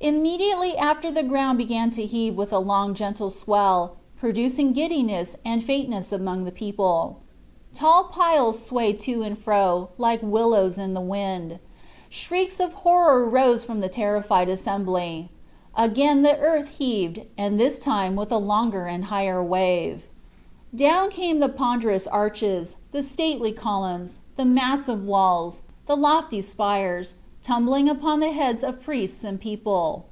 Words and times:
Immediately 0.00 0.76
after 0.76 1.10
the 1.10 1.22
ground 1.22 1.56
began 1.56 1.88
to 1.92 2.04
heave 2.04 2.36
with 2.36 2.52
a 2.52 2.58
long 2.58 2.88
and 2.88 2.96
gentle 2.96 3.30
swell, 3.30 3.94
producing 4.18 4.74
giddiness 4.74 5.34
and 5.46 5.64
faintness 5.64 6.12
among 6.12 6.44
the 6.44 6.52
people. 6.52 7.20
The 7.72 7.78
tall 7.78 8.04
piles 8.08 8.62
swayed 8.62 9.00
to 9.00 9.22
and 9.22 9.38
fro, 9.38 9.88
like 9.96 10.20
willows 10.22 10.76
in 10.76 10.92
the 10.92 11.00
wind. 11.00 11.58
Shrieks 12.10 12.60
of 12.60 12.74
horror 12.74 13.24
rose 13.26 13.64
from 13.64 13.80
the 13.80 13.88
terrified 13.88 14.50
assembly. 14.50 15.30
Again 15.74 16.20
the 16.20 16.36
earth 16.36 16.76
heaved, 16.76 17.20
and 17.38 17.58
this 17.58 17.78
time 17.78 18.14
with 18.14 18.30
a 18.30 18.36
longer 18.36 18.84
and 18.84 19.06
higher 19.06 19.42
wave. 19.42 20.02
Down 20.74 21.08
came 21.08 21.38
the 21.38 21.48
ponderous 21.48 22.06
arches, 22.06 22.76
the 22.92 23.02
stately 23.02 23.52
columns, 23.52 24.20
the 24.36 24.44
massive 24.44 25.02
walls, 25.06 25.62
the 25.86 25.96
lofty 25.96 26.42
spires, 26.42 27.14
tumbling 27.44 27.90
upon 27.90 28.20
the 28.20 28.32
heads 28.32 28.64
of 28.64 28.80
priests 28.82 29.22
and 29.22 29.38
people. 29.38 30.06